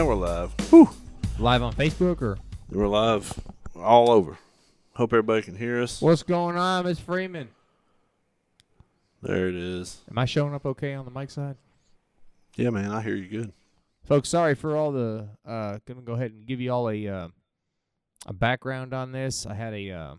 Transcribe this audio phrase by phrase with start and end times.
[0.00, 0.54] And we're live.
[0.70, 0.88] Whew.
[1.38, 2.38] Live on Facebook or
[2.70, 3.38] We're live
[3.76, 4.38] all over.
[4.94, 6.00] Hope everybody can hear us.
[6.00, 7.50] what's going on, Miss Freeman?
[9.20, 10.00] There it is.
[10.10, 11.56] Am I showing up okay on the mic side?
[12.56, 13.52] Yeah, man, I hear you good.
[14.02, 15.28] Folks, sorry for all the.
[15.46, 17.28] Uh, gonna go ahead and give you all a uh,
[18.24, 19.44] a background on this.
[19.44, 20.14] I had a uh,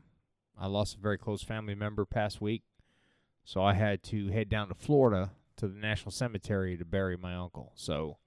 [0.60, 2.62] I lost a very close family member past week,
[3.44, 7.34] so I had to head down to Florida to the National Cemetery to bury my
[7.34, 7.72] uncle.
[7.74, 8.18] So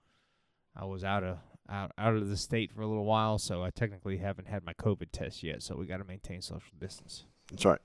[0.76, 1.38] I was out of
[1.68, 3.38] out out of the state for a little while.
[3.38, 5.62] So I technically haven't had my COVID test yet.
[5.62, 7.24] So we got to maintain social distance.
[7.50, 7.80] That's right.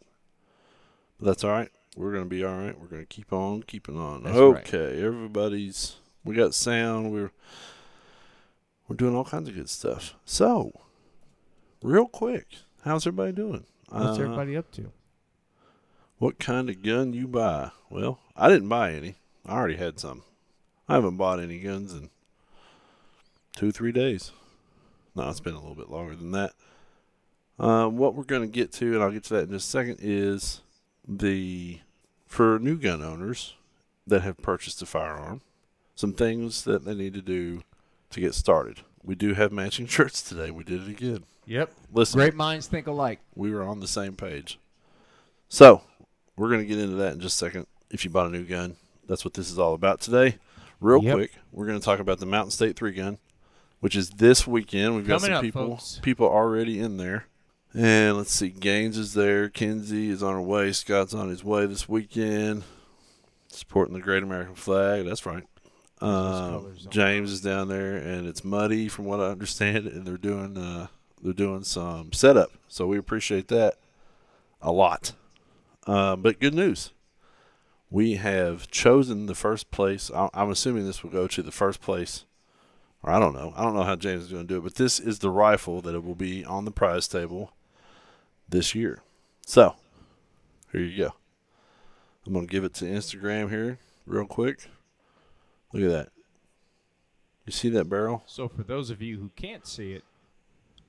[1.19, 1.69] But that's all right.
[1.95, 2.79] We're gonna be all right.
[2.79, 4.23] We're gonna keep on keeping on.
[4.23, 4.73] That's right.
[4.73, 5.97] okay, everybody's.
[6.23, 7.11] We got sound.
[7.11, 7.31] We're
[8.87, 10.15] we're doing all kinds of good stuff.
[10.23, 10.71] So,
[11.81, 12.47] real quick,
[12.85, 13.65] how's everybody doing?
[13.89, 14.91] What's Uh, everybody up to?
[16.19, 17.71] What kind of gun you buy?
[17.89, 19.15] Well, I didn't buy any.
[19.45, 20.23] I already had some.
[20.87, 22.09] I haven't bought any guns in
[23.59, 24.31] two, three days.
[25.15, 26.53] No, it's been a little bit longer than that.
[27.59, 29.69] Uh, what we're going to get to, and I'll get to that in just a
[29.71, 30.61] second, is
[31.07, 31.79] the
[32.25, 33.55] for new gun owners
[34.07, 35.41] that have purchased a firearm,
[35.93, 37.63] some things that they need to do
[38.11, 38.79] to get started.
[39.03, 40.51] We do have matching shirts today.
[40.51, 41.23] We did it again.
[41.45, 41.71] Yep.
[41.91, 43.19] Listen, Great minds think alike.
[43.35, 44.57] we were on the same page.
[45.49, 45.81] So,
[46.37, 47.67] we're going to get into that in just a second.
[47.91, 50.37] If you bought a new gun, that's what this is all about today.
[50.79, 51.15] Real Yep.
[51.15, 53.17] quick, we're going to talk about the Mountain State 3 gun,
[53.79, 54.95] which is this weekend.
[54.95, 55.99] We've got Coming some up, people folks.
[56.01, 57.25] people already in there.
[57.73, 61.67] And let's see, Gaines is there, Kinsey is on her way, Scott's on his way
[61.67, 62.63] this weekend,
[63.47, 65.05] supporting the Great American Flag.
[65.05, 65.43] That's right.
[66.01, 70.57] Um, James is down there, and it's muddy from what I understand, and they're doing
[70.57, 70.87] uh,
[71.21, 72.51] they're doing some setup.
[72.67, 73.75] So we appreciate that
[74.61, 75.11] a lot.
[75.85, 76.91] Uh, but good news,
[77.91, 80.09] we have chosen the first place.
[80.09, 82.25] I- I'm assuming this will go to the first place,
[83.03, 83.53] or I don't know.
[83.55, 85.81] I don't know how James is going to do it, but this is the rifle
[85.81, 87.53] that it will be on the prize table
[88.47, 89.01] this year.
[89.45, 89.75] So
[90.71, 91.13] here you go.
[92.25, 94.69] I'm going to give it to Instagram here real quick.
[95.73, 96.09] Look at that.
[97.45, 98.23] You see that barrel?
[98.27, 100.03] So for those of you who can't see it,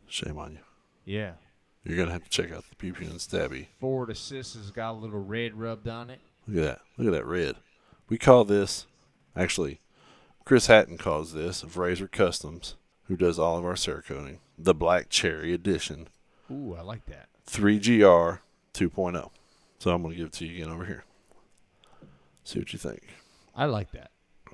[0.06, 0.58] Shame on you.
[1.04, 1.34] yeah,
[1.84, 3.68] You're gonna have to check out the pew pew and stabby.
[3.78, 6.18] forward assist has got a little red rubbed on it.
[6.48, 6.80] Look at that.
[6.98, 7.54] Look at that red.
[8.08, 8.86] We call this
[9.36, 9.78] actually
[10.44, 12.74] Chris Hatton calls this of Razor Customs,
[13.04, 16.08] who does all of our Cerakoting, the Black Cherry Edition
[16.50, 17.28] Ooh, I like that.
[17.46, 18.40] 3GR
[18.74, 19.16] 2.0.
[19.16, 19.30] oh.
[19.78, 21.04] So I'm gonna give it to you again over here.
[22.44, 23.02] See what you think.
[23.54, 24.10] I like that.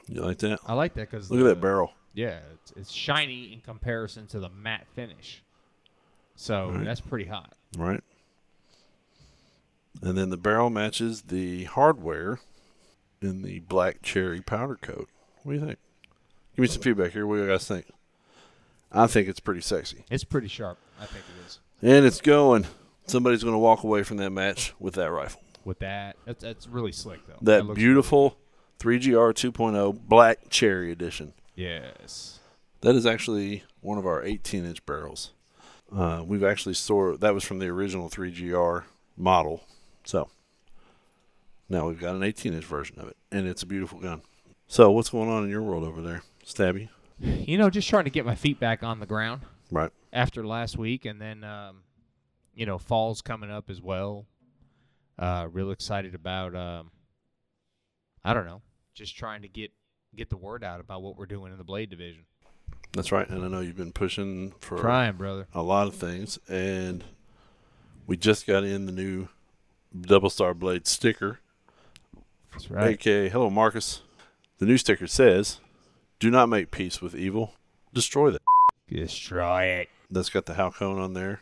[0.06, 0.60] You like that?
[0.66, 1.92] I like that because Look at that barrel.
[2.12, 5.42] Yeah, it's, it's shiny in comparison to the matte finish.
[6.36, 6.84] So Right.
[6.84, 7.54] that's pretty hot.
[7.78, 8.02] right?
[10.02, 12.40] And then the barrel matches the hardware
[13.22, 15.08] in the black cherry powder coat.
[15.46, 15.78] What do you think?
[16.56, 17.24] Give me some feedback here.
[17.24, 17.86] What do you guys think?
[18.90, 20.04] I think it's pretty sexy.
[20.10, 20.76] It's pretty sharp.
[21.00, 21.60] I think it is.
[21.82, 22.66] And it's going.
[23.06, 25.40] Somebody's going to walk away from that match with that rifle.
[25.64, 27.36] With that, that's, that's really slick though.
[27.42, 28.38] That looks beautiful
[28.80, 31.32] 3GR 2.0 black cherry edition.
[31.54, 32.40] yes.
[32.80, 35.30] That is actually one of our 18 inch barrels.
[35.94, 38.82] Uh, we've actually stored that was from the original 3GR
[39.16, 39.62] model.
[40.02, 40.28] So
[41.68, 44.22] now we've got an 18 inch version of it, and it's a beautiful gun.
[44.68, 46.88] So what's going on in your world over there, Stabby?
[47.20, 49.90] You know, just trying to get my feet back on the ground Right.
[50.12, 51.82] after last week, and then um,
[52.54, 54.26] you know, fall's coming up as well.
[55.18, 56.54] Uh, real excited about.
[56.54, 56.90] Um,
[58.24, 58.60] I don't know,
[58.94, 59.72] just trying to get
[60.14, 62.24] get the word out about what we're doing in the blade division.
[62.92, 63.28] That's right.
[63.28, 65.46] And I know you've been pushing for Trying, brother.
[65.54, 67.04] a lot of things, and
[68.06, 69.28] we just got in the new
[69.98, 71.38] Double Star Blade sticker.
[72.52, 72.90] That's right.
[72.90, 74.02] aka hello Marcus.
[74.58, 75.60] The new sticker says,
[76.18, 77.54] "Do not make peace with evil.
[77.92, 78.42] Destroy that."
[78.88, 79.88] Destroy it.
[80.10, 81.40] That's got the Halcone on there,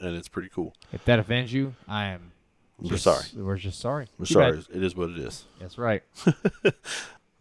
[0.00, 0.74] and it's pretty cool.
[0.92, 2.32] If that offends you, I am.
[2.78, 3.24] We're just- sorry.
[3.34, 4.08] We're just sorry.
[4.18, 4.52] We're Too sorry.
[4.56, 4.66] bad.
[4.74, 5.44] It is what it is.
[5.60, 6.02] That's right.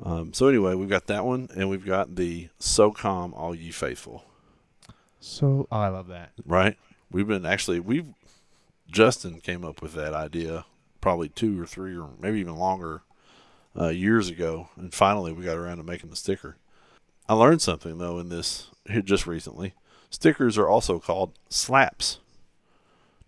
[0.04, 4.26] Um, so anyway, we've got that one, and we've got the SOCOM All Ye Faithful.
[5.22, 6.32] So, oh, I love that.
[6.46, 6.78] Right?
[7.10, 8.10] We've been actually we've
[8.92, 10.66] Justin came up with that idea
[11.00, 13.04] probably two or three or maybe even longer
[13.80, 16.58] uh, years ago, and finally we got around to making the sticker.
[17.28, 18.70] I learned something though in this
[19.04, 19.74] just recently.
[20.10, 22.20] Stickers are also called slaps.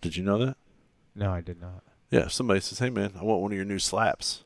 [0.01, 0.57] Did you know that?
[1.15, 1.83] No, I did not.
[2.11, 2.25] Yeah.
[2.25, 4.43] if Somebody says, "Hey man, I want one of your new slaps."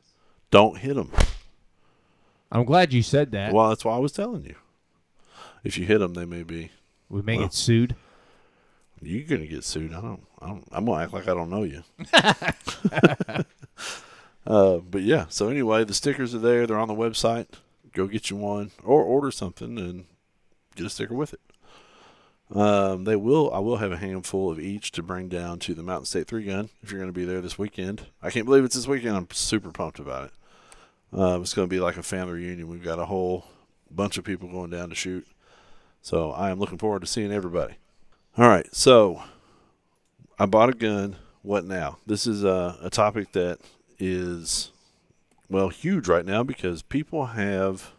[0.50, 1.10] Don't hit them.
[2.50, 3.52] I'm glad you said that.
[3.52, 4.56] Well, that's why I was telling you.
[5.64, 6.70] If you hit them, they may be.
[7.08, 7.46] we may well.
[7.46, 7.94] get sued.
[9.00, 9.92] You're gonna get sued.
[9.92, 10.24] I don't.
[10.40, 11.82] I don't I'm gonna act like I don't know you.
[14.46, 15.26] uh, but yeah.
[15.28, 16.66] So anyway, the stickers are there.
[16.66, 17.46] They're on the website.
[17.92, 20.04] Go get you one or order something, and
[20.74, 21.40] get a sticker with it.
[22.54, 23.52] Um, they will.
[23.52, 26.44] I will have a handful of each to bring down to the Mountain State Three
[26.44, 28.06] Gun if you're going to be there this weekend.
[28.22, 29.16] I can't believe it's this weekend.
[29.16, 30.32] I'm super pumped about it.
[31.18, 32.68] Uh, it's going to be like a family reunion.
[32.68, 33.46] We've got a whole
[33.90, 35.26] bunch of people going down to shoot,
[36.00, 37.74] so I am looking forward to seeing everybody.
[38.36, 39.22] All right, so
[40.38, 41.16] I bought a gun.
[41.42, 41.98] What now?
[42.06, 43.60] This is a, a topic that
[44.04, 44.72] is
[45.48, 47.92] well huge right now because people have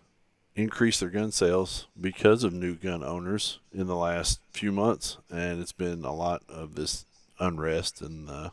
[0.54, 5.62] increased their gun sales because of new gun owners in the last few months, and
[5.62, 7.06] it's been a lot of this
[7.40, 8.50] unrest and uh,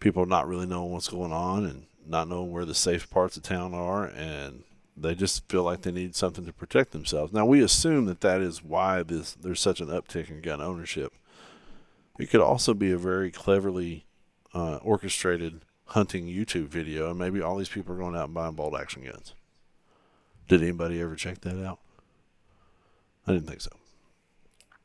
[0.00, 3.44] people not really knowing what's going on and not knowing where the safe parts of
[3.44, 4.64] town are, and
[4.96, 7.32] they just feel like they need something to protect themselves.
[7.32, 11.12] Now we assume that that is why this there's such an uptick in gun ownership.
[12.18, 14.06] It could also be a very cleverly
[14.52, 18.54] uh, orchestrated hunting YouTube video, and maybe all these people are going out and buying
[18.54, 19.34] bolt action guns.
[20.48, 21.78] Did anybody ever check that out?
[23.26, 23.70] I didn't think so.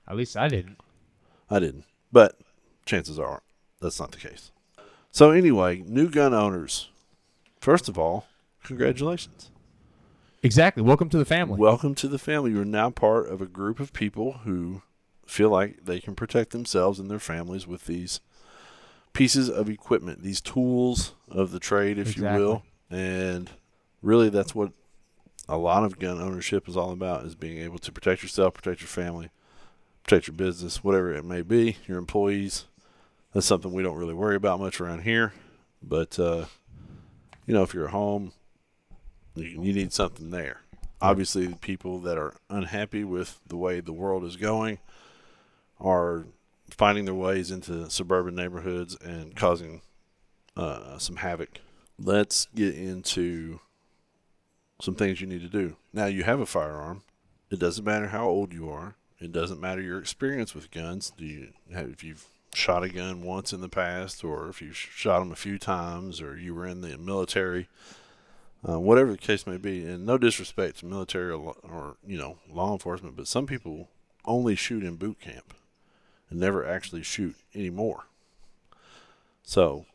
[0.08, 0.78] At least I didn't.
[1.50, 1.86] I didn't.
[2.12, 2.38] But
[2.86, 3.42] chances are
[3.82, 4.52] that's not the case.
[5.12, 6.90] So, anyway, new gun owners.
[7.60, 8.26] First of all,
[8.64, 9.52] congratulations.
[10.42, 10.84] Exactly.
[10.84, 11.58] Welcome to the family.
[11.58, 12.52] Welcome to the family.
[12.52, 14.82] You're now part of a group of people who
[15.26, 18.20] feel like they can protect themselves and their families with these
[19.14, 22.42] pieces of equipment, these tools of the trade, if Exactly.
[22.42, 22.64] you will.
[22.90, 23.50] And
[24.02, 24.72] really, that's what
[25.48, 28.82] a lot of gun ownership is all about: is being able to protect yourself, protect
[28.82, 29.30] your family,
[30.04, 32.66] protect your business, whatever it may be, your employees.
[33.34, 35.34] That's something we don't really worry about much around here.
[35.82, 36.46] But uh,
[37.46, 38.34] you know, if you're at home,
[39.36, 40.62] you, you need something there.
[41.02, 44.78] Obviously, people that are unhappy with the way the world is going
[45.80, 46.26] are
[46.74, 49.82] finding their ways into suburban neighborhoods and causing
[50.58, 51.60] uh, some havoc.
[52.00, 53.60] Let's get into
[54.82, 55.76] some things you need to do.
[55.94, 57.04] Now, you have a firearm.
[57.50, 58.96] It doesn't matter how old you are.
[59.20, 61.14] It doesn't matter your experience with guns.
[61.16, 64.76] Do you have, if you've shot a gun once in the past, or if you've
[64.76, 67.70] shot them a few times, or you were in the military,
[68.68, 69.86] uh, whatever the case may be.
[69.86, 73.90] And no disrespect to military or, or you know law enforcement, but some people
[74.26, 75.54] only shoot in boot camp
[76.34, 78.06] and never actually shoot anymore.
[79.44, 79.86] So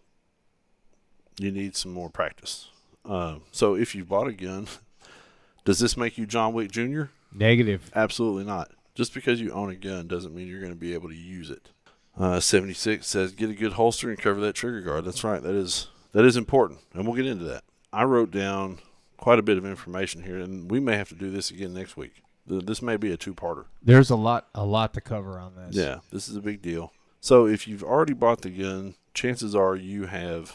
[1.39, 2.69] you need some more practice.
[3.05, 4.69] Um, so if you bought a gun,
[5.65, 7.05] does this make you John Wick Jr.?
[7.35, 7.91] Negative.
[7.95, 8.71] Absolutely not.
[8.95, 11.51] Just because you own a gun doesn't mean you're going to be able to use
[11.51, 11.69] it.
[12.17, 15.05] Uh, 76 says get a good holster and cover that trigger guard.
[15.05, 15.43] That's right.
[15.43, 17.63] That is that is important, and we'll get into that.
[17.93, 18.79] I wrote down
[19.19, 21.97] quite a bit of information here, and we may have to do this again next
[21.97, 22.23] week.
[22.49, 23.67] Th- This may be a two-parter.
[23.83, 25.77] There's a lot, a lot to cover on this.
[25.77, 26.93] Yeah, this is a big deal.
[27.21, 30.55] So if you've already bought the gun, chances are you have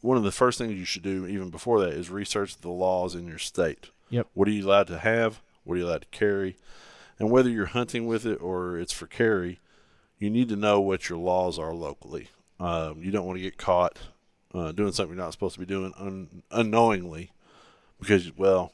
[0.00, 3.14] one of the first things you should do even before that is research the laws
[3.14, 3.90] in your state.
[4.10, 4.28] Yep.
[4.34, 5.40] What are you allowed to have?
[5.64, 6.56] What are you allowed to carry?
[7.18, 9.58] And whether you're hunting with it or it's for carry,
[10.18, 12.28] you need to know what your laws are locally.
[12.60, 13.98] Um, you don't want to get caught
[14.54, 17.32] uh, doing something you're not supposed to be doing un- unknowingly
[18.00, 18.72] because, well,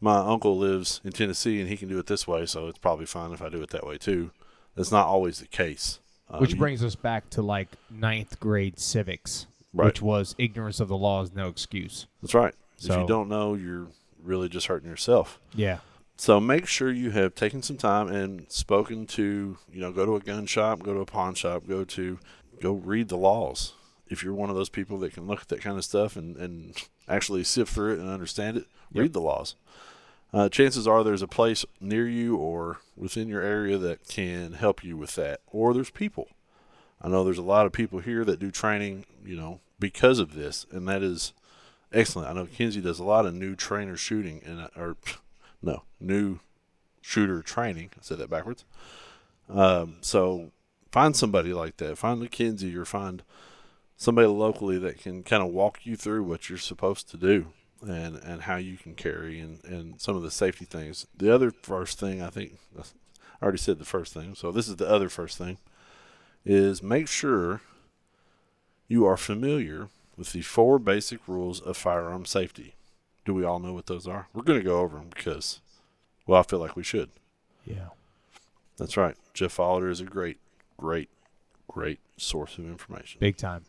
[0.00, 3.06] my uncle lives in Tennessee and he can do it this way, so it's probably
[3.06, 4.30] fine if I do it that way too.
[4.74, 6.00] That's not always the case.
[6.28, 9.86] Uh, Which brings us back to like ninth grade civics, Right.
[9.86, 12.06] which was ignorance of the law is no excuse.
[12.20, 12.54] That's right.
[12.78, 13.86] if you don't know, you're
[14.22, 15.38] really just hurting yourself.
[15.54, 15.78] Yeah.
[16.18, 20.16] So make sure you have taken some time and spoken to, you know, go to
[20.16, 22.18] a gun shop, go to a pawn shop, go to,
[22.60, 23.74] go read the laws.
[24.08, 26.36] If you're one of those people that can look at that kind of stuff and,
[26.36, 26.74] and
[27.08, 29.02] actually sift through it and understand it, Yep.
[29.02, 29.56] read the laws.
[30.32, 34.82] Uh, chances are there's a place near you or within your area that can help
[34.82, 36.28] you with that, or there's people.
[37.00, 40.34] I know there's a lot of people here that do training, you know, because of
[40.34, 41.32] this, and that is
[41.92, 42.28] excellent.
[42.28, 44.96] I know Kinsey does a lot of new trainer shooting, and uh, or
[45.62, 46.40] no new
[47.00, 47.90] shooter training.
[47.96, 48.64] I said that backwards.
[49.48, 50.50] Um, so
[50.90, 51.98] find somebody like that.
[51.98, 53.22] Find a Kinsey or find
[53.96, 57.52] somebody locally that can kind of walk you through what you're supposed to do
[57.88, 61.06] and and how you can carry and and some of the safety things.
[61.16, 62.82] The other first thing I think I
[63.42, 64.34] already said the first thing.
[64.34, 65.58] So this is the other first thing
[66.44, 67.60] is make sure
[68.88, 72.74] you are familiar with the four basic rules of firearm safety.
[73.24, 74.28] Do we all know what those are?
[74.32, 75.60] We're going to go over them because,
[76.26, 77.10] well, I feel like we should.
[77.64, 77.88] Yeah.
[78.78, 79.16] That's right.
[79.34, 80.38] Jeff Hollader is a great,
[80.76, 81.08] great,
[81.68, 83.18] great source of information.
[83.18, 83.64] Big time.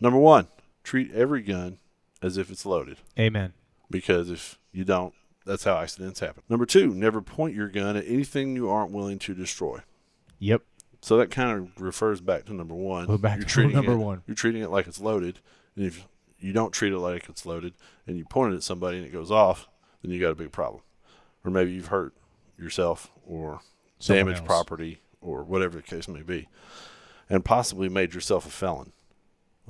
[0.00, 0.48] Number one,
[0.82, 1.78] treat every gun
[2.22, 3.52] as if it's loaded Amen.
[3.90, 5.12] because if you don't,
[5.44, 6.42] that's how accidents happen.
[6.48, 9.80] Number two, never point your gun at anything you aren't willing to destroy.
[10.38, 10.62] Yep.
[11.02, 13.16] So that kind of refers back to number one.
[13.18, 14.22] Back you're to treating number it, one.
[14.26, 15.38] You're treating it like it's loaded,
[15.76, 16.06] and if
[16.38, 17.74] you don't treat it like it's loaded,
[18.06, 19.68] and you point it at somebody and it goes off,
[20.02, 20.82] then you got a big problem.
[21.44, 22.12] Or maybe you've hurt
[22.58, 23.60] yourself or
[23.98, 24.46] Someone damaged else.
[24.48, 26.48] property or whatever the case may be,
[27.30, 28.92] and possibly made yourself a felon.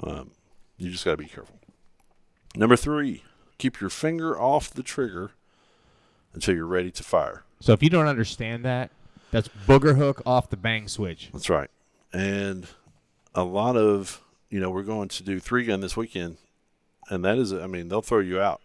[0.03, 0.31] Um,
[0.79, 1.59] you just got to be careful.
[2.57, 3.23] Number three,
[3.59, 5.33] keep your finger off the trigger
[6.35, 7.45] until you're ready to fire.
[7.61, 8.91] So if you don't understand that,
[9.31, 11.31] that's booger hook off the bang switch.
[11.33, 11.71] That's right.
[12.13, 12.67] And
[13.35, 16.37] a lot of, you know, we're going to do three gun this weekend,
[17.11, 18.61] and that is, I mean, they'll throw you out.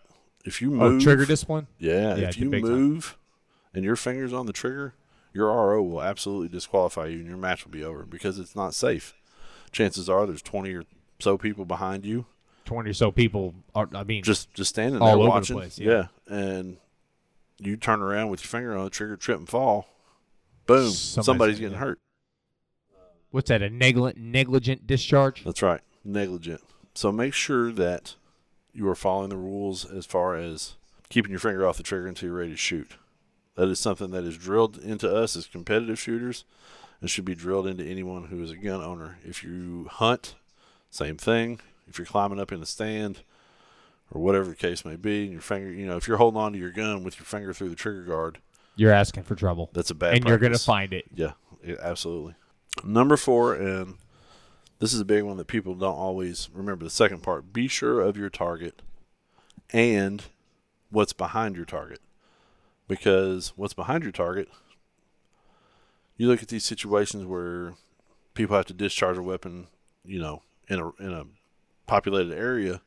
[0.45, 1.67] If you Oh, move, trigger discipline.
[1.77, 2.71] yeah, Yeah, if you big time.
[2.71, 3.17] move
[3.73, 4.93] and your finger's on the trigger,
[5.33, 8.73] your RO will absolutely disqualify you and your match will be over because it's not
[8.73, 9.13] safe.
[9.71, 10.83] Chances are there's 20 or
[11.19, 12.25] so people behind you
[12.65, 13.87] Twenty or so people are.
[13.93, 15.55] I mean, just just standing All there over the watching.
[15.57, 16.07] place, yeah.
[16.27, 16.77] and
[17.59, 19.87] you turn around with your finger on the trigger, trip and fall.
[20.67, 21.99] Boom, Somebody's somebody's getting hurt.
[23.31, 23.61] what's that?
[23.61, 25.43] A negligent negligent discharge.
[25.43, 25.81] That's right.
[26.03, 26.61] Negligent.
[26.93, 28.15] So make sure that
[28.73, 30.75] you are following the rules as far as
[31.09, 32.91] keeping your finger off the trigger until you're ready to shoot.
[33.55, 36.45] That is something that is drilled into us as competitive shooters
[37.01, 39.17] and should be drilled into anyone who is a gun owner.
[39.25, 40.35] If you hunt,
[40.89, 41.59] same thing.
[41.91, 43.19] If you're climbing up in a stand
[44.11, 46.53] or whatever the case may be, and your finger, you know, if you're holding on
[46.53, 48.39] to your gun with your finger through the trigger guard,
[48.77, 51.05] You're asking for trouble, that's a bad and you're gonna find it.
[51.13, 51.33] Yeah,
[51.63, 52.35] yeah, absolutely.
[52.83, 53.95] Number four, and
[54.79, 56.85] this is a big one that people don't always remember.
[56.85, 58.81] The second part: be sure of your target
[59.71, 60.23] and
[60.89, 61.99] what's behind your target,
[62.87, 64.47] because what's behind your target.
[66.17, 67.73] You look at these situations where
[68.33, 69.67] people have to discharge a weapon,
[70.05, 71.25] you know, in a in a
[71.87, 72.81] populated area.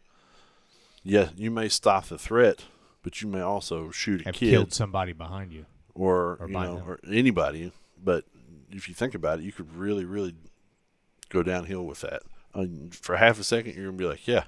[1.02, 2.64] Yeah, you may stop the threat,
[3.02, 5.66] but you may also shoot a Have kid killed somebody behind you.
[5.94, 6.88] or, Or you know, them.
[6.88, 7.72] or anybody.
[8.02, 8.24] But
[8.70, 10.34] if you think about it, you could really, really
[11.28, 12.22] go downhill with that.
[12.54, 14.44] Um, for half a second, you're gonna be like, "Yeah,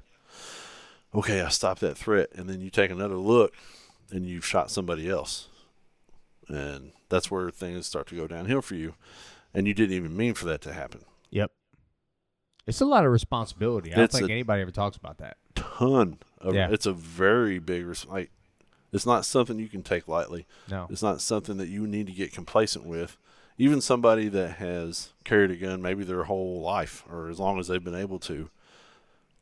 [1.15, 3.55] okay, I stopped that threat," and then you take another look,
[4.11, 5.49] and you've shot somebody else,
[6.49, 8.95] and that's where things start to go downhill for you,
[9.53, 11.05] and you didn't even mean for that to happen.
[11.31, 11.51] Yep.
[12.67, 13.93] It's a lot of responsibility.
[13.93, 15.37] I don't It's think a- anybody ever talks about that.
[15.55, 16.69] Ton of Yeah.
[16.71, 18.31] it's a very big res- like.
[18.93, 20.47] It's not something you can take lightly.
[20.71, 20.87] No.
[20.91, 23.17] It's not something that you need to get complacent with.
[23.59, 27.69] Even somebody that has carried a gun maybe their whole life or as long as
[27.69, 28.49] they've been able to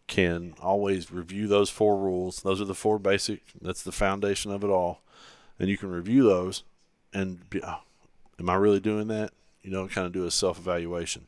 [0.07, 2.43] can always review those four rules.
[2.43, 5.01] Those are the four basic, that's the foundation of it all.
[5.59, 6.63] And you can review those
[7.13, 7.81] and be, oh,
[8.39, 9.33] am I really doing that?
[9.63, 11.27] You know, kind of do a self evaluation.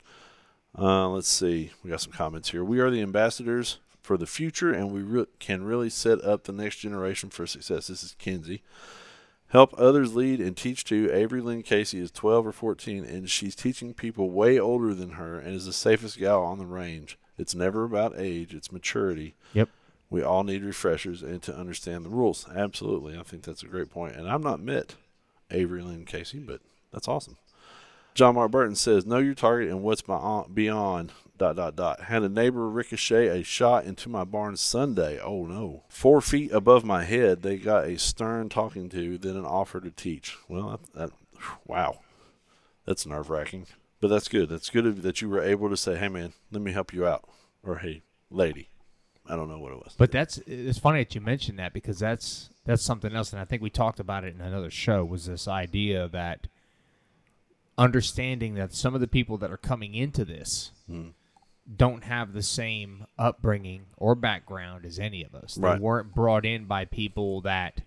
[0.78, 1.70] Uh, let's see.
[1.82, 2.62] We got some comments here.
[2.64, 6.52] We are the ambassadors for the future, and we re- can really set up the
[6.52, 7.86] next generation for success.
[7.86, 8.62] This is Kinsey.
[9.48, 11.08] Help others lead and teach too.
[11.12, 15.38] Avery Lynn Casey is 12 or 14, and she's teaching people way older than her
[15.38, 17.18] and is the safest gal on the range.
[17.38, 19.34] It's never about age, it's maturity.
[19.52, 19.68] Yep.
[20.10, 22.46] We all need refreshers and to understand the rules.
[22.54, 23.18] Absolutely.
[23.18, 24.16] I think that's a great point.
[24.16, 24.94] And I'm not met
[25.50, 26.60] Avery Lynn Casey, but
[26.92, 27.36] that's awesome.
[28.16, 32.04] John Mark Burton says, Know your target and what's beyond, beyond dot dot dot.
[32.04, 35.20] Had a neighbor ricochet a shot into my barn Sunday.
[35.20, 35.84] Oh no.
[35.90, 39.90] Four feet above my head, they got a stern talking to, then an offer to
[39.90, 40.38] teach.
[40.48, 41.10] Well, that, that
[41.66, 42.00] wow.
[42.86, 43.66] That's nerve wracking.
[44.00, 44.48] But that's good.
[44.48, 47.28] That's good that you were able to say, Hey man, let me help you out.
[47.62, 48.70] Or hey, lady.
[49.28, 49.94] I don't know what it was.
[49.98, 53.44] But that's it's funny that you mentioned that because that's that's something else, and I
[53.44, 55.04] think we talked about it in another show.
[55.04, 56.46] Was this idea that
[57.78, 61.08] understanding that some of the people that are coming into this Hmm.
[61.76, 65.56] don't have the same upbringing or background as any of us.
[65.56, 67.82] They weren't brought in by people that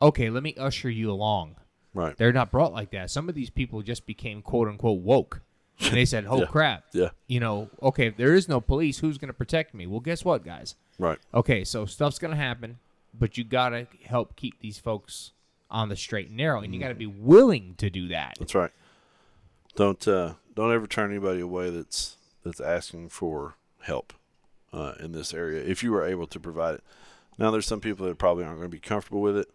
[0.00, 1.56] okay, let me usher you along.
[1.94, 2.16] right.
[2.16, 3.10] They're not brought like that.
[3.10, 5.42] Some of these people just became quote unquote woke.
[5.80, 6.46] And they said, "Oh Yeah.
[6.46, 7.10] crap, Yeah.
[7.26, 10.24] you know, okay, if there is no police, who's going to protect me?" Well, guess
[10.24, 10.74] what, guys?
[10.98, 11.18] Right.
[11.34, 12.78] Okay, so stuff's gonna happen,
[13.16, 15.32] but you gotta help keep these folks
[15.70, 18.34] on the straight and narrow, and you gotta be willing to do that.
[18.38, 18.70] That's right.
[19.78, 24.12] Don't uh, don't ever turn anybody away that's that's asking for help
[24.72, 26.84] uh, in this area if you are able to provide it.
[27.38, 29.48] Now, there's some people that probably aren't going to be comfortable with it,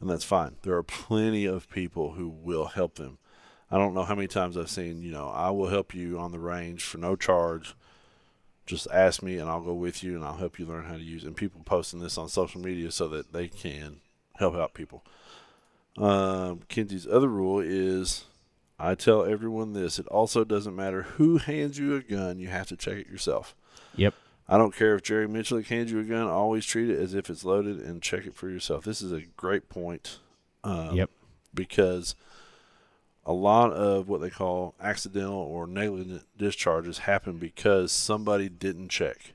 [0.00, 0.56] and that's fine.
[0.62, 3.18] There are plenty of people who will help them.
[3.70, 6.32] I don't know how many times I've seen, you know, I will help you on
[6.32, 7.76] the range for no charge.
[8.66, 11.04] Just ask me, and I'll go with you, and I'll help you learn how to
[11.04, 11.22] use.
[11.22, 14.00] And people posting this on social media so that they can
[14.38, 15.04] help out people.
[15.96, 18.24] Um, Kinsey's other rule is
[18.78, 22.68] I tell everyone this it also doesn't matter who hands you a gun, you have
[22.68, 23.54] to check it yourself.
[23.96, 24.14] Yep.
[24.48, 27.30] I don't care if Jerry Mitchell hands you a gun, always treat it as if
[27.30, 28.84] it's loaded and check it for yourself.
[28.84, 30.18] This is a great point.
[30.62, 31.10] Um, Yep.
[31.52, 32.14] Because
[33.24, 39.32] a lot of what they call accidental or negligent discharges happen because somebody didn't check.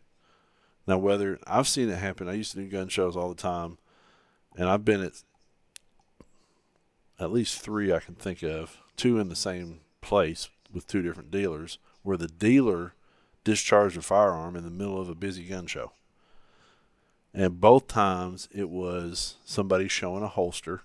[0.88, 3.78] Now, whether I've seen it happen, I used to do gun shows all the time,
[4.56, 5.24] and I've been at
[7.22, 11.30] at least three I can think of, two in the same place with two different
[11.32, 12.94] dealers, where the dealer
[13.44, 15.92] discharged a firearm in the middle of a busy gun show.
[17.34, 20.82] And both times it was somebody showing a holster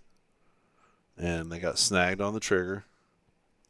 [1.19, 2.85] and they got snagged on the trigger.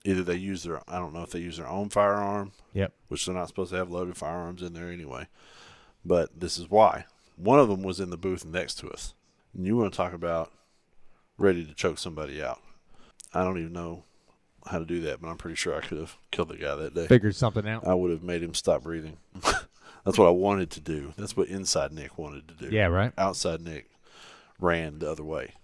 [0.05, 2.93] Either they use their, I don't know if they use their own firearm, Yep.
[3.09, 5.27] which they're not supposed to have loaded firearms in there anyway.
[6.05, 7.07] But this is why.
[7.37, 9.15] One of them was in the booth next to us.
[9.55, 10.53] And you want to talk about
[11.39, 12.61] ready to choke somebody out.
[13.35, 14.05] I don't even know
[14.67, 16.95] how to do that, but I'm pretty sure I could have killed the guy that
[16.95, 17.07] day.
[17.07, 17.87] Figured something out.
[17.87, 19.17] I would have made him stop breathing.
[20.05, 21.13] That's what I wanted to do.
[21.17, 22.75] That's what inside Nick wanted to do.
[22.75, 23.13] Yeah, right.
[23.19, 23.91] Outside Nick
[24.61, 25.55] ran the other way,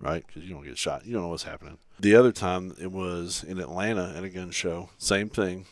[0.00, 0.26] right?
[0.26, 1.06] Because you don't get shot.
[1.06, 1.78] You don't know what's happening.
[2.00, 4.88] The other time it was in Atlanta at a gun show.
[4.98, 5.66] Same thing.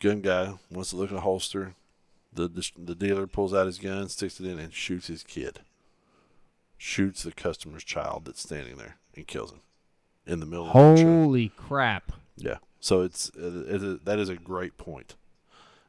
[0.00, 1.74] Gun guy wants to look at a holster.
[2.32, 5.60] The, the the dealer pulls out his gun, sticks it in, and shoots his kid.
[6.78, 9.60] Shoots the customer's child that's standing there and kills him
[10.26, 11.04] in the middle of the.
[11.04, 12.12] Holy crap!
[12.36, 12.58] Yeah.
[12.80, 15.16] So it's it, it, that is a great point.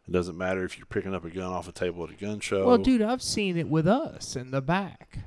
[0.08, 2.39] It doesn't matter if you're picking up a gun off a table at a gun
[2.39, 2.65] show.
[2.65, 5.19] Well, dude, I've seen it with us in the back.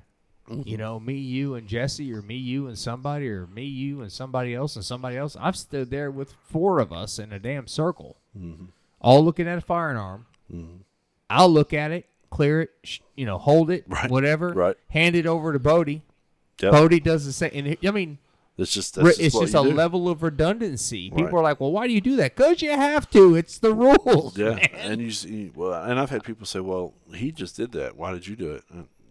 [0.50, 0.69] Mm-hmm.
[0.69, 4.11] You know, me, you, and Jesse, or me, you, and somebody, or me, you, and
[4.11, 5.37] somebody else, and somebody else.
[5.38, 8.64] I've stood there with four of us in a damn circle, Mm-hmm.
[9.00, 10.26] all looking at a firearm.
[11.31, 14.52] I'll look at it, clear it, sh- you know, hold it, Right, whatever.
[14.52, 14.76] right.
[14.88, 16.02] Hand it over to Bodie.
[16.60, 16.72] Yep.
[16.72, 17.50] Bodie does the same.
[17.54, 18.18] And I mean,
[18.58, 19.72] It's just it's what just a do.
[19.74, 21.10] level of redundancy.
[21.10, 21.34] People Right.
[21.34, 23.34] are like, "Well, why do you do that?" Because you have to.
[23.34, 24.36] It's the rules.
[24.36, 24.68] Yeah, man.
[24.80, 27.96] and you see, well, and I've had people say, "Well, he just did that.
[27.96, 28.64] Why did you do it?"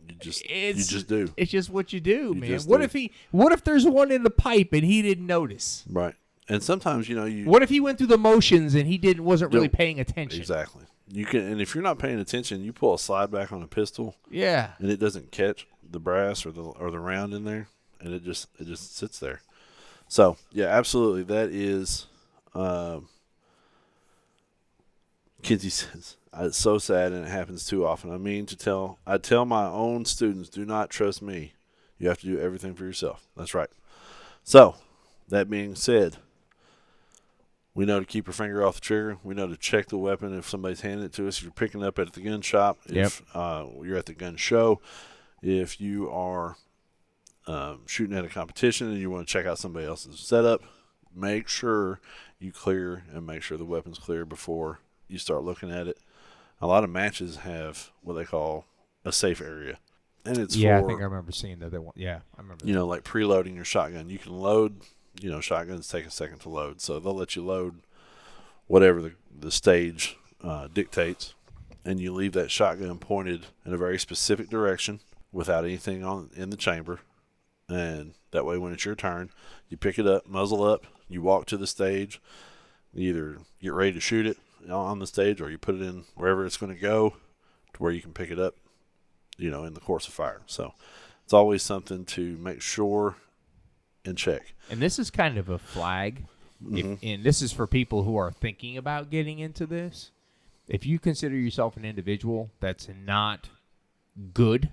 [0.07, 2.59] You just, It's, you just do, It's just what you do, You man.
[2.61, 2.83] What do.
[2.83, 3.11] if he?
[3.31, 5.83] What if there's one in the pipe and he didn't notice?
[5.89, 6.15] right?
[6.49, 9.23] And sometimes, you know, you What if he went through the motions and he didn't
[9.23, 10.39] wasn't really paying attention?
[10.39, 10.83] exactly.
[11.13, 13.67] You can, and if you're not paying attention, you pull a slide back on a
[13.67, 14.71] pistol, Yeah.
[14.79, 17.67] and it doesn't catch the brass or the or the round in there,
[17.99, 19.41] and it just it just sits there.
[20.07, 22.05] So yeah, absolutely, that is.
[22.55, 23.09] Um,
[25.41, 28.11] Kinsey says "Uh, it's so sad and it happens too often.
[28.11, 31.53] I mean to tell I tell my own students, do not trust me.
[31.97, 33.27] You have to do everything for yourself.
[33.37, 33.69] That's right.
[34.43, 34.75] So,
[35.29, 36.17] that being said,
[37.73, 39.17] we know to keep your finger off the trigger.
[39.23, 41.37] We know to check the weapon if somebody's handing it to us.
[41.37, 44.81] If you're picking up at the gun shop, if uh, you're at the gun show,
[45.41, 46.57] if you are
[47.47, 50.61] um, shooting at a competition and you want to check out somebody else's setup,
[51.15, 51.99] make sure
[52.39, 55.97] you clear and make sure the weapon's clear before you start looking at it.
[56.61, 58.65] A lot of matches have what they call
[59.03, 59.79] a safe area,
[60.25, 61.67] and it's yeah, for I think I remember seeing that.
[61.67, 61.93] other one.
[61.95, 62.65] Yeah, I remember.
[62.65, 64.09] you know, like preloading your shotgun.
[64.09, 64.81] You can load,
[65.19, 67.81] you know, shotguns take a second to load, so they'll let you load
[68.67, 71.33] whatever the the stage uh, dictates,
[71.83, 74.99] and you leave that shotgun pointed in a very specific direction
[75.31, 76.99] without anything on in the chamber,
[77.67, 79.29] and that way when it's your turn,
[79.69, 82.21] you pick it up, muzzle up, you walk to the stage,
[82.93, 84.37] you either get ready to shoot it
[84.69, 87.15] on the stage or you put it in wherever it's going to go
[87.73, 88.55] to where you can pick it up,
[89.37, 90.41] you know, in the course of fire.
[90.45, 90.73] So
[91.23, 93.15] it's always something to make sure
[94.05, 94.53] and check.
[94.69, 96.25] And this is kind of a flag.
[96.71, 96.93] If, Mm-hmm.
[97.03, 100.11] and this is for people who are thinking about getting into this.
[100.67, 103.49] If you consider yourself an individual that's not
[104.33, 104.69] good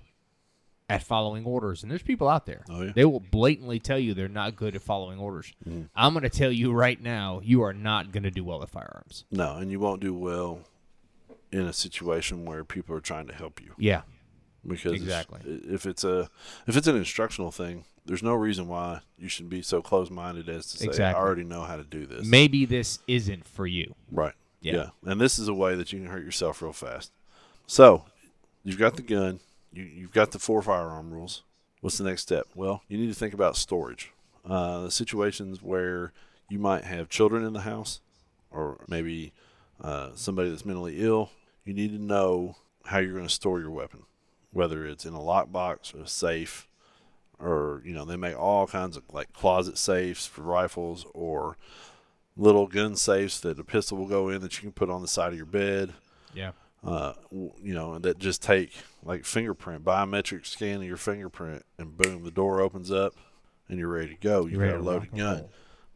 [0.87, 2.91] at following orders, and there's people out there, Oh, yeah.
[2.93, 5.51] They will blatantly tell you they're not good at following orders.
[5.95, 8.69] I'm going to tell you right now, you are not going to do well at
[8.69, 9.25] firearms.
[9.31, 10.59] No, and you won't do well
[11.51, 14.01] in a situation where people are trying to help you Yeah,
[14.67, 15.39] because Exactly.
[15.45, 16.29] if it's a
[16.67, 20.67] if it's an instructional thing, there's no reason why you should be so close-minded as
[20.73, 22.25] to say I already know how to do this.
[22.25, 23.93] maybe this isn't for you.
[24.11, 24.33] Right.
[24.61, 24.73] Yeah.
[24.75, 24.89] Yeah.
[25.11, 27.11] And this is a way that you can hurt yourself real fast.
[27.67, 28.05] So,
[28.63, 29.39] you've got the gun,
[29.71, 31.43] you, you've got the four firearm rules.
[31.81, 32.47] What's the next step?
[32.55, 34.11] Well, you need to think about storage.
[34.43, 36.11] Uh, the situations where
[36.49, 38.01] you might have children in the house
[38.51, 39.31] or maybe
[39.81, 41.29] uh, somebody that's mentally ill,
[41.63, 44.03] you need to know how you're going to store your weapon,
[44.51, 46.67] whether it's in a lockbox or a safe,
[47.39, 51.57] or, you know, they make all kinds of like closet safes for rifles or
[52.35, 55.07] little gun safes that a pistol will go in that you can put on the
[55.07, 55.93] side of your bed.
[56.33, 56.51] Yeah.
[56.83, 58.71] Uh, you know, that just take
[59.03, 63.13] like fingerprint, biometric scan of your fingerprint, and boom, the door opens up,
[63.67, 64.45] and you're ready to go.
[64.45, 65.45] You've got a loaded gun.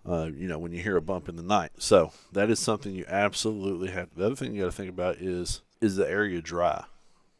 [0.05, 2.93] Uh, you know, when you hear a bump in the night, so that is something
[2.93, 4.09] you absolutely have.
[4.13, 6.83] The other thing you got to think about is is the area dry,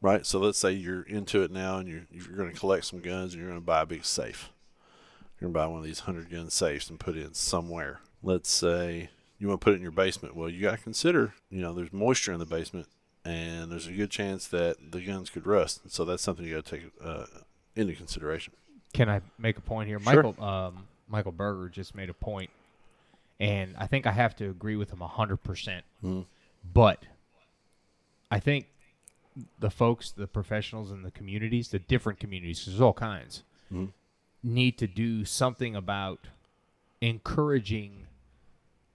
[0.04, 0.24] right?
[0.24, 3.34] So let's say you're into it now, and you're you're going to collect some guns,
[3.34, 4.52] and you're going to buy a big safe.
[5.40, 8.02] You're going to buy one of these hundred gun safes and put it in somewhere.
[8.22, 10.36] Let's say you want to put it in your basement.
[10.36, 12.88] Well, you got to consider, you know, there's moisture in the basement,
[13.26, 15.82] and there's a good chance that the guns could rust.
[15.92, 17.26] So that's something you got to take uh,
[17.76, 18.54] into consideration.
[18.94, 20.14] Can I make a point here, Sure.
[20.24, 20.44] Michael?
[20.44, 22.50] Um, Michael Berger just made a point,
[23.40, 25.84] and I think I have to agree with him hundred percent.
[26.04, 26.26] Mhm.
[26.74, 27.04] But
[28.32, 28.68] I think
[29.60, 33.92] the folks, the professionals in the communities, the different communities, there's all kinds, Mhm.
[34.44, 36.28] need to do something about
[37.02, 38.08] encouraging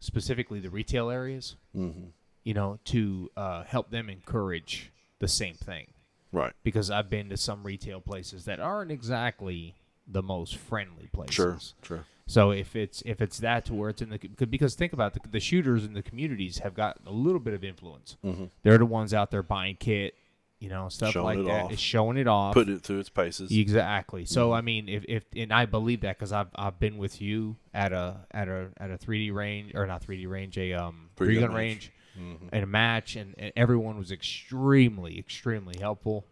[0.01, 1.57] specifically the retail areas.
[1.77, 2.09] Mm-hmm.
[2.45, 5.89] You know, to uh, help them encourage the same thing
[6.33, 6.53] Right.
[6.63, 9.75] because I've been to some retail places that aren't exactly
[10.07, 11.35] the most friendly places.
[11.35, 11.59] Sure.
[11.83, 12.05] Sure.
[12.27, 15.21] So if it's if it's that to where it's in the because think about the,
[15.29, 18.17] the shooters in the communities have got a little bit of influence.
[18.25, 18.45] Mm-hmm.
[18.63, 20.15] They're the ones out there buying kit,
[20.61, 21.65] you know, stuff Showing like that.
[21.67, 21.73] off.
[21.73, 22.55] It's showing it off.
[22.55, 23.51] putting it through its paces.
[23.57, 24.25] Exactly.
[24.25, 24.57] So Mhm.
[24.57, 27.93] I mean, if, if and I believe that because I've I've been with you at
[27.93, 31.53] a at a at a 3D range or not 3D range a um Three gun
[31.53, 31.91] range.
[31.91, 32.53] range Mhm.
[32.53, 36.27] in a match, and, and everyone was extremely extremely helpful.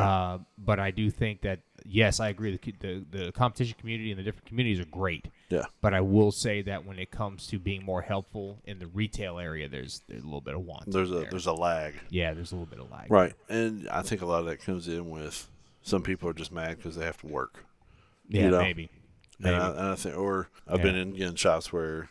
[0.00, 2.56] Uh, but I do think that yes, I agree.
[2.56, 5.26] The, the the competition community and the different communities are great.
[5.50, 5.64] Yeah.
[5.80, 9.38] But I will say that when it comes to being more helpful in the retail
[9.38, 10.90] area, there's, there's a little bit of want.
[10.90, 11.30] There's a there.
[11.30, 11.94] there's a lag.
[12.08, 13.10] yeah, there's a little bit of lag.
[13.10, 13.34] Right.
[13.50, 15.48] And I think a lot of that comes in with
[15.82, 17.64] some people are just mad because they have to work.
[18.28, 18.58] Yeah, You know?
[18.60, 18.88] maybe.
[19.44, 19.56] And Maybe.
[19.56, 21.02] I, and I think, or I've been Yeah.
[21.02, 22.08] in gun shops where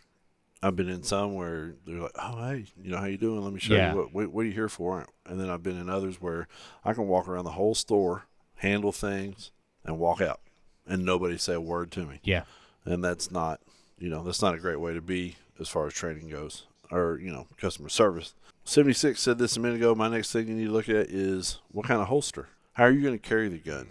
[0.63, 3.43] I've been in some where they're like, "Oh, hey, you know how you doing?
[3.43, 3.91] Let me show Yeah.
[3.91, 6.47] you what, what what are you here for?" And then I've been in others where
[6.85, 9.51] I can walk around the whole store, handle things,
[9.83, 10.39] and walk out,
[10.85, 12.19] and nobody say a word to me.
[12.23, 12.43] yeah.
[12.85, 13.59] And that's not,
[13.99, 17.19] you know, that's not a great way to be as far as training goes, or
[17.21, 18.33] you know, customer service.
[18.63, 19.95] Seventy six said this a minute ago.
[19.95, 22.49] My next thing you need to look at is what kind of holster.
[22.73, 23.87] How are you going to carry the gun?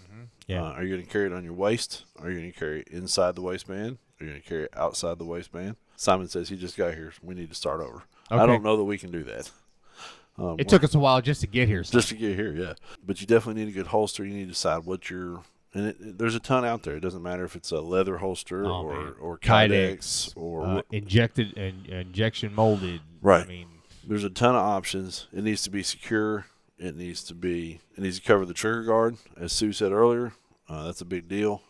[0.47, 0.63] Yeah.
[0.65, 2.05] Uh, are you going to carry it on your waist?
[2.19, 3.99] Are you going to carry it inside the waistband?
[4.21, 5.77] Are you going to carry it outside the waistband?
[6.01, 7.13] Simon says he just got here.
[7.23, 8.05] We need to start over.
[8.31, 9.51] I don't know that we can do that.
[10.39, 11.85] Um, It took us a while just to get here.
[11.85, 11.99] So.
[11.99, 12.73] just to get here, yeah.
[13.07, 14.25] But you definitely need a good holster.
[14.25, 15.43] You need to decide what your
[15.75, 16.97] and it, it- there's a ton out there.
[16.97, 19.15] It doesn't matter if it's a leather holster Oh, or man.
[19.21, 23.03] or Kydex, Kydex or uh, injected and injection molded.
[23.21, 23.45] Right.
[23.45, 23.69] I mean,
[24.03, 25.27] there's a ton of options.
[25.35, 26.47] It needs to be secure.
[26.79, 27.81] It needs to be.
[27.95, 30.33] It needs to cover the trigger guard, as Sue said earlier.
[30.67, 31.61] Uh, that's a big deal.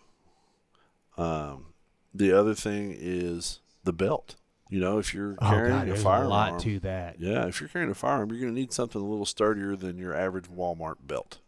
[1.19, 1.66] Um,
[2.14, 4.37] the other thing is the belt.
[4.69, 7.16] You know, if you're oh carrying god, a there's a firearm, lot to that.
[7.19, 9.99] yeah, if you're carrying a firearm, you're going to need something a little sturdier than
[9.99, 11.38] your average Walmart belt.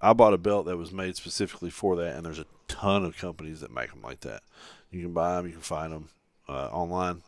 [0.00, 3.16] I bought a belt that was made specifically for that, and there's a ton of
[3.16, 4.42] companies that make them like that.
[4.90, 6.08] You can buy them, you can find them
[6.48, 7.22] uh, online.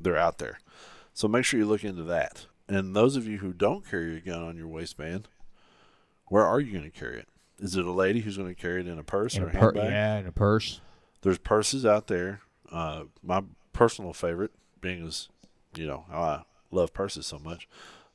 [0.00, 0.60] They're out there.
[1.12, 2.46] So make sure you look into that.
[2.68, 5.26] And those of you who don't carry a gun on your waistband,
[6.28, 7.28] where are you going to carry it?
[7.58, 9.50] Is it a lady who's going to carry it in a purse In or a
[9.50, 9.90] per- handbag?
[9.90, 10.80] yeah, in a purse.
[11.22, 12.40] There's purses out there.
[12.70, 13.42] Uh, my
[13.74, 15.28] personal favorite, being as
[15.76, 17.68] you know, I love purses so much.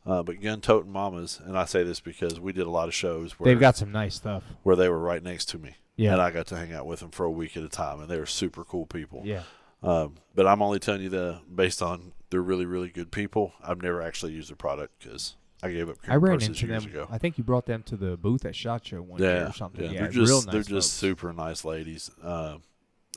[0.06, 2.95] Uh, but gun toting mamas, and I say this because we did a lot of
[2.95, 4.43] shows where They've got some nice stuff.
[4.63, 6.13] where they were right next to me, Yeah.
[6.13, 8.10] and I got to hang out with them for a week at a time, and
[8.10, 9.22] they were super cool people.
[9.26, 9.43] yeah.
[9.84, 13.54] Um, but I'm only telling you that based on they're really really good people.
[13.63, 15.98] I've never actually used their product because I gave up.
[16.08, 16.91] I ran into years them.
[16.91, 17.08] ago.
[17.12, 19.54] I think you brought them to the booth at Shot Show one year Yeah, or
[19.54, 19.86] something.
[19.86, 22.62] yeah, Yeah, they're just real nice they're just super nice ladies, um,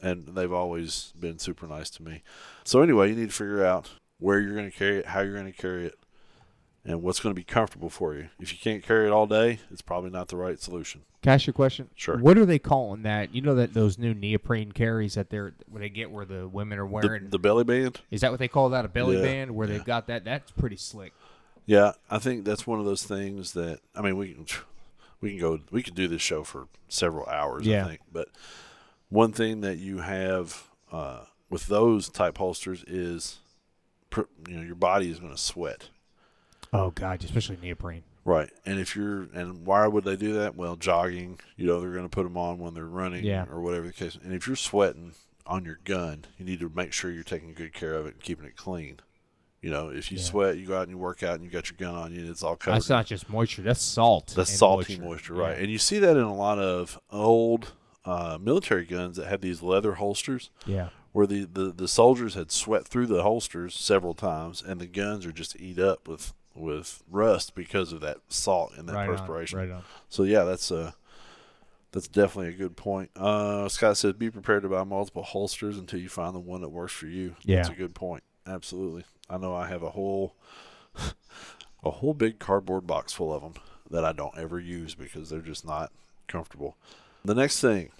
[0.02, 2.22] and they've always been super nice to me.
[2.64, 5.32] So anyway, you need to figure out where you're going to carry it, how you're
[5.34, 5.98] going to carry it,
[6.84, 8.28] and what's going to be comfortable for you.
[8.40, 11.02] If you can't carry it all day, it's probably not the right solution.
[11.22, 11.88] Can I ask you a question?
[11.94, 12.18] Sure.
[12.18, 13.32] What are they calling that?
[13.32, 16.80] You know that those new neoprene carries that they're where they get where the women
[16.80, 17.30] are The, wearing.
[17.30, 18.84] the belly band, is that what they call that?
[18.84, 19.74] A belly Yeah, band where yeah.
[19.76, 20.24] they've got that?
[20.24, 21.12] That's pretty slick.
[21.64, 24.46] yeah, I think that's one of those things that I mean we can
[25.20, 27.64] we can go we could do this show for several hours.
[27.64, 27.84] Yeah.
[27.84, 28.26] I think, but
[29.12, 31.20] one thing that you have uh,
[31.51, 33.38] with those type holsters is,
[34.16, 35.90] you know, your body is going to sweat.
[36.72, 38.03] Oh god, especially neoprene.
[38.25, 38.51] Right.
[38.64, 40.55] And if you're, and why would they do that?
[40.55, 43.46] Well, jogging, you know, they're going to put them on when they're running Yeah.
[43.51, 44.16] or whatever the case.
[44.22, 45.12] And if you're sweating
[45.44, 48.22] on your gun, you need to make sure you're taking good care of it and
[48.22, 49.01] keeping it clean.
[49.61, 50.25] You know, if you Yeah.
[50.25, 52.20] sweat, you go out and you work out and you got your gun on you,
[52.20, 52.77] and it's all covered.
[52.77, 53.62] That's not just moisture.
[53.62, 54.33] That's salt.
[54.37, 55.57] That's salty moisture, right?
[55.57, 55.62] Yeah.
[55.64, 57.72] And you see that in a lot of old
[58.04, 60.88] uh, military guns that have these leather holsters Yeah.
[61.12, 65.24] where the, the, the soldiers had sweat through the holsters several times and the guns
[65.26, 69.58] are just eat up with with rust because of that salt and that right perspiration.
[69.58, 69.82] On, right on.
[70.10, 70.94] So yeah, that's a
[71.92, 73.10] that's definitely a good point.
[73.16, 76.68] Uh, Scott says be prepared to buy multiple holsters until you find the one that
[76.70, 77.36] works for you.
[77.46, 77.72] That's Yeah.
[77.72, 78.22] a good point.
[78.46, 79.04] Absolutely.
[79.30, 80.34] I know I have a whole
[81.84, 83.54] a whole big cardboard box full of them
[83.90, 85.90] that I don't ever use because they're just not
[86.28, 86.76] comfortable.
[87.24, 87.90] The next thing,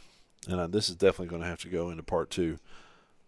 [0.49, 2.59] and this is definitely going to have to go into part two.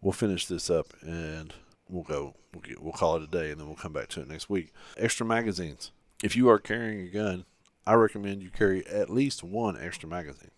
[0.00, 1.54] We'll finish this up and
[1.88, 2.34] we'll go.
[2.52, 4.48] We'll, get, we'll call it a day, and then we'll come back to it next
[4.50, 4.72] week.
[4.96, 5.90] Extra magazines.
[6.22, 7.44] If you are carrying a gun,
[7.86, 10.50] I recommend you carry at least one extra magazine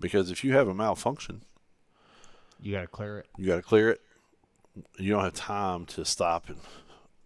[0.00, 1.42] because if you have a malfunction,
[2.60, 3.26] You got to clear it.
[3.36, 4.00] You got to clear it.
[4.98, 6.58] You don't have time to stop and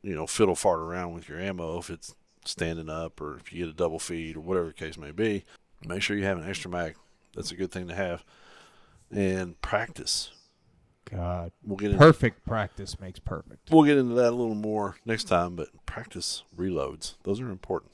[0.02, 3.64] you know fiddle fart around with your ammo if it's standing up or if you
[3.64, 5.44] get a double feed or whatever the case may be.
[5.84, 6.96] Make sure you have an extra mag.
[7.34, 8.24] That's a good thing to have.
[9.10, 10.30] And practice.
[11.10, 13.70] God, We'll get into, perfect practice makes perfect.
[13.70, 17.14] we'll get into that a little more next time, but practice reloads.
[17.24, 17.92] Those are important.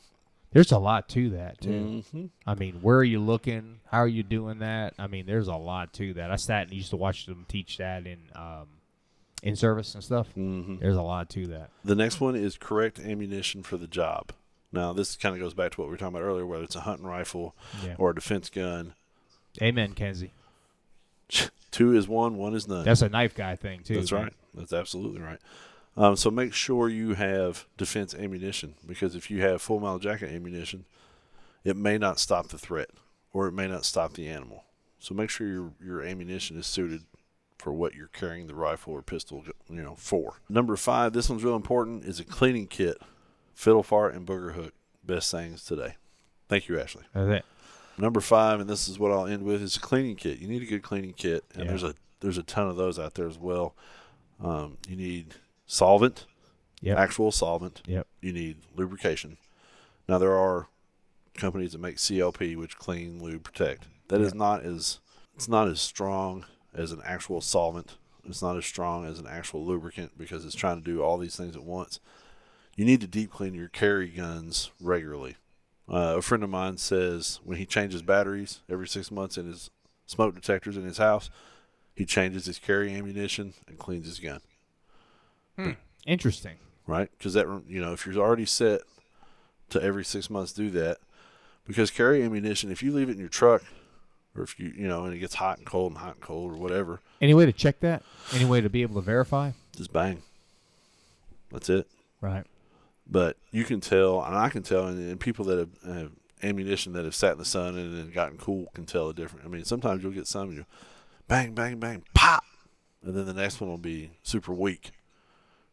[0.53, 2.03] There's a lot to that too.
[2.13, 3.81] hmm I mean, where are you looking?
[3.91, 4.95] How are you doing that?
[4.99, 6.31] I mean, there's a lot to that.
[6.31, 8.69] I sat and used to watch them teach that in um,
[9.43, 10.29] in service and stuff.
[10.35, 11.71] hmm There's a lot to that.
[11.85, 14.33] The next one is correct ammunition for the job.
[14.71, 16.77] Now, this kind of goes back to what we were talking about earlier, whether it's
[16.77, 17.95] a hunting rifle Yeah.
[17.99, 18.95] or a defense gun.
[19.61, 20.33] Amen, Kinsey.
[21.71, 22.85] Two is one, one is none.
[22.85, 23.97] That's a knife guy thing too.
[23.97, 24.25] That's man.
[24.25, 24.33] right.
[24.55, 25.39] That's absolutely right.
[25.97, 30.33] Um, so make sure you have defense ammunition because if you have full metal jacket
[30.33, 30.85] ammunition,
[31.65, 32.91] it may not stop the threat
[33.33, 34.65] or it may not stop the animal.
[35.01, 37.03] So make sure your your ammunition is suited
[37.59, 40.41] for what you're carrying the rifle or pistol, you know, for.
[40.49, 42.99] Number five, this one's real important, is a cleaning kit.
[43.55, 44.73] Fiddle fart and booger hook,
[45.05, 45.97] best things today.
[46.49, 47.03] Thank you, Ashley.
[47.13, 47.45] That's it.
[47.99, 50.39] Number five, and this is what I'll end with, is a cleaning kit.
[50.39, 51.69] You need a good cleaning kit, and Yeah.
[51.71, 53.77] there's a there's a ton of those out there as well.
[54.41, 56.27] Um, you need solvent,
[56.81, 56.99] Yep.
[56.99, 57.81] actual solvent.
[57.87, 58.09] Yep.
[58.21, 59.37] You need lubrication.
[60.09, 60.67] Now there are
[61.35, 63.87] companies that make CLP, which clean, lube, protect.
[64.09, 64.39] That is Yeah.
[64.39, 64.99] not as
[65.37, 67.97] it's not as strong as an actual solvent.
[68.25, 71.37] It's not as strong as an actual lubricant because it's trying to do all these
[71.37, 72.01] things at once.
[72.75, 75.37] You need to deep clean your carry guns regularly.
[75.91, 79.71] Uh, a friend of mine says when he changes batteries every six months in his
[80.07, 81.31] smoke detectors in his house,
[81.95, 84.41] he changes his carry ammunition and cleans his gun.
[86.07, 86.57] Interesting.
[86.87, 87.11] Right?
[87.19, 88.81] Because that you know if you're already set
[89.71, 90.99] to every six months do that,
[91.67, 93.63] because carry ammunition if you leave it in your truck
[94.35, 96.53] or if you you know and it gets hot and cold and hot and cold
[96.53, 98.03] or whatever, Any way to check that?
[98.33, 99.51] Any way to be able to verify?
[99.77, 100.23] just bang.
[101.51, 101.87] That's it.
[102.21, 102.45] Right.
[103.09, 106.11] But you can tell, and I can tell, and, and people that have, have
[106.43, 109.45] ammunition that have sat in the sun and then gotten cool can tell the difference.
[109.45, 110.65] I mean, sometimes you'll get some, you
[111.27, 112.45] bang, bang, bang, pop,
[113.03, 114.91] and then the next one will be super weak,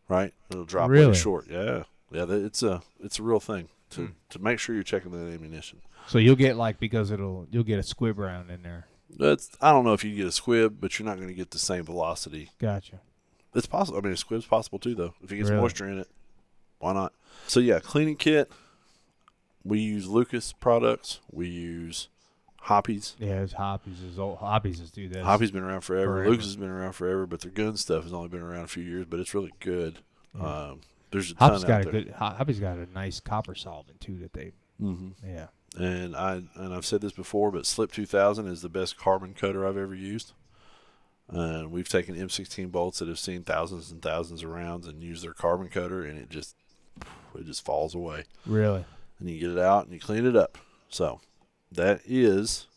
[0.10, 0.34] right?
[0.50, 1.06] It'll drop Really?
[1.06, 1.45] really short.
[1.50, 4.12] Yeah, yeah, it's a it's a real thing to Hmm.
[4.30, 5.82] to make sure you're checking that ammunition.
[6.08, 8.88] So you'll get like because it'll you'll get a squib round in there.
[9.10, 11.52] That's I don't know if you get a squib, but you're not going to get
[11.52, 12.50] the same velocity.
[12.60, 13.00] Gotcha.
[13.54, 13.98] It's possible.
[13.98, 15.13] I mean, a squib's possible too, though.
[15.24, 15.62] If it gets Really?
[15.62, 16.08] moisture in it,
[16.79, 17.13] why not?
[17.47, 18.51] So yeah, cleaning kit.
[19.63, 21.19] We use Lucas products.
[21.31, 22.07] We use
[22.61, 23.15] Hoppe's.
[23.19, 25.23] Yeah, it's Hoppe's is old Hoppe's is do this.
[25.23, 26.13] Hoppe's been around forever.
[26.17, 26.29] Forever.
[26.29, 28.83] Lucas has been around forever, but their gun stuff has only been around a few
[28.83, 29.05] years.
[29.05, 29.99] But it's really good.
[30.38, 30.45] Yeah.
[30.69, 31.91] Um, there's a ton Hoppe's out got a there.
[32.03, 35.09] good Ho- Hoppe's got a nice copper solvent too that they Mm-hmm.
[35.27, 35.47] yeah.
[35.77, 39.65] And I and I've said this before, but Slip 2000 is the best carbon cutter
[39.67, 40.33] I've ever used.
[41.27, 45.23] And we've taken M16 bolts that have seen thousands and thousands of rounds and used
[45.23, 46.55] their carbon cutter, and it just
[47.36, 48.25] it just falls away.
[48.45, 48.86] Really?
[49.19, 50.58] And you get it out and you clean it up.
[50.89, 51.19] So
[51.71, 52.67] that is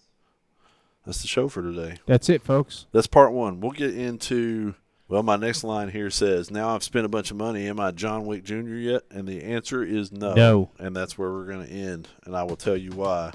[1.06, 1.98] that's the show for today.
[2.06, 2.86] That's it, folks.
[2.92, 3.60] That's part one.
[3.60, 4.74] We'll get into
[5.08, 7.66] well, my next line here says, "Now I've spent a bunch of money.
[7.66, 8.74] Am I John Wick Jr.
[8.74, 10.34] yet?" And the answer is no.
[10.34, 10.70] No.
[10.78, 13.32] And that's where we're going to end, and I will tell you why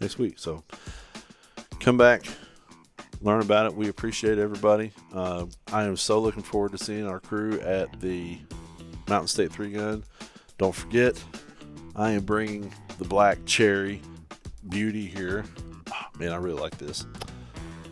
[0.00, 0.38] next week.
[0.38, 0.64] So
[1.78, 2.22] come back,
[3.20, 3.74] learn about it.
[3.74, 4.92] We appreciate everybody.
[5.12, 8.38] Uh, I am so looking forward to seeing our crew at the
[9.10, 10.04] Mountain State Three Gun.
[10.56, 11.22] Don't forget,
[11.96, 14.00] I am bringing the Black Cherry
[14.68, 15.44] Beauty here.
[15.92, 17.06] Oh, man, I really like this.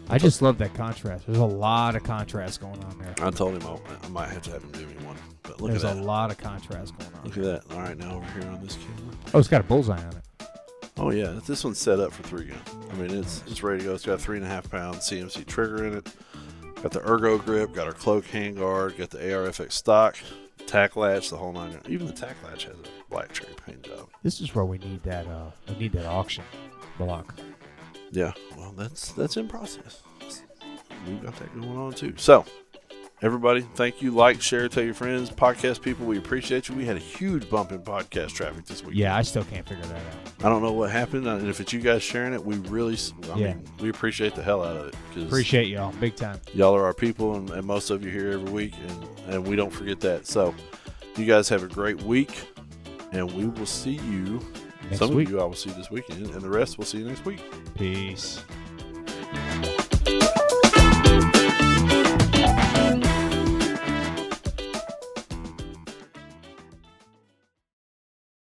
[0.09, 1.27] I just love that contrast.
[1.27, 3.15] There's a lot of contrast going on there.
[3.21, 5.17] I told him I, I might have to have him do me one.
[5.43, 6.05] But look There's at a that.
[6.05, 7.25] lot of contrast going on.
[7.25, 7.75] Look at that.
[7.75, 9.15] All right, now over here on this camera.
[9.35, 10.47] Oh, it's got a bullseye on it.
[10.97, 12.59] Oh yeah, this one's set up for three gun.
[12.91, 13.95] I mean, it's it's ready to go.
[13.95, 16.13] It's got a three and a half pound CMC trigger in it.
[16.83, 17.73] Got the ergo grip.
[17.75, 18.97] Got our cloak handguard.
[18.97, 20.17] Got the ARFX stock.
[20.69, 21.31] Tack latch.
[21.31, 21.81] The whole nine.
[21.89, 24.09] Even the tack latch has a black cherry paint job.
[24.23, 25.27] This is where we need that.
[25.27, 26.45] Uh, we need that auction
[26.99, 27.35] block.
[28.13, 28.33] Yeah.
[28.55, 30.03] Well, that's that's in process.
[31.07, 32.13] We've got that going on too.
[32.17, 32.45] So.
[33.21, 34.13] Everybody, thank you.
[34.13, 35.29] Like, share, tell your friends.
[35.31, 36.77] Podcast people, we appreciate you.
[36.77, 38.95] We had a huge bump in podcast traffic this week.
[38.97, 40.45] Yeah, I still can't figure that out.
[40.45, 42.97] I don't know what happened, and if it's you guys sharing it, we really,
[43.33, 43.47] I Yeah.
[43.55, 44.95] mean, we appreciate the hell out of it.
[45.13, 46.41] 'cause Appreciate y'all, big time.
[46.55, 49.57] y'all are our people, and, and most of you here every week, and, and we
[49.57, 50.25] don't forget that.
[50.29, 50.55] So,
[51.17, 52.31] you guys have a great week,
[53.11, 54.41] and we will see you.
[54.85, 55.27] Next some week.
[55.27, 57.41] of you I will see this weekend, and the rest we'll see you next week.
[57.75, 58.45] Peace.